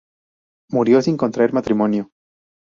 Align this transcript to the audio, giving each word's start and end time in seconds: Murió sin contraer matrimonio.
Murió 0.71 0.99
sin 1.03 1.15
contraer 1.15 1.53
matrimonio. 1.53 2.09